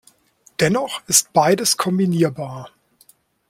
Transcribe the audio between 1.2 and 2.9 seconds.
beides kombinierbar.